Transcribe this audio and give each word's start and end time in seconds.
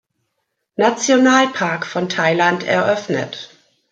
Nationalpark 0.79 1.85
von 1.85 2.09
Thailand 2.09 2.63
eröffnet. 2.63 3.51